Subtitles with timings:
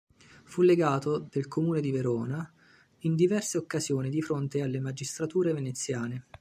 [0.45, 2.51] Fu legato del Comune di Verona
[3.01, 6.25] in diverse occasioni di fronte alle magistrature veneziane.